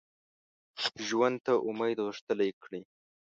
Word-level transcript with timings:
ژوند 1.07 1.37
ته 1.45 1.53
امید 1.69 1.97
غښتلی 2.05 2.49
کړي 2.63 2.81